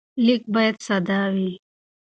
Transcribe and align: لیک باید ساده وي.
لیک 0.25 0.43
باید 0.53 0.75
ساده 0.87 1.19
وي. 1.33 1.51